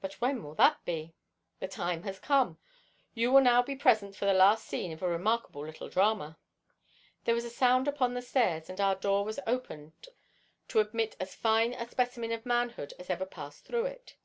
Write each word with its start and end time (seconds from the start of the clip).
"But 0.00 0.14
when 0.14 0.42
will 0.42 0.56
that 0.56 0.84
be?" 0.84 1.14
"The 1.60 1.68
time 1.68 2.02
has 2.02 2.18
come. 2.18 2.58
You 3.14 3.30
will 3.30 3.40
now 3.40 3.62
be 3.62 3.76
present 3.76 4.20
at 4.20 4.26
the 4.26 4.32
last 4.32 4.66
scene 4.66 4.90
of 4.90 5.02
a 5.04 5.08
remarkable 5.08 5.64
little 5.64 5.88
drama." 5.88 6.36
There 7.26 7.34
was 7.36 7.44
a 7.44 7.48
sound 7.48 7.86
upon 7.86 8.14
the 8.14 8.22
stairs, 8.22 8.68
and 8.68 8.80
our 8.80 8.96
door 8.96 9.24
was 9.24 9.38
opened 9.46 10.08
to 10.66 10.80
admit 10.80 11.14
as 11.20 11.36
fine 11.36 11.74
a 11.74 11.88
specimen 11.88 12.32
of 12.32 12.44
manhood 12.44 12.92
as 12.98 13.08
ever 13.08 13.24
passed 13.24 13.64
through 13.64 13.84
it. 13.86 14.16